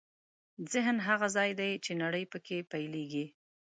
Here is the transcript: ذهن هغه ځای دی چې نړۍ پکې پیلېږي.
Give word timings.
ذهن 0.73 0.97
هغه 1.07 1.27
ځای 1.35 1.51
دی 1.59 1.71
چې 1.85 1.91
نړۍ 2.03 2.23
پکې 2.31 2.57
پیلېږي. 2.71 3.25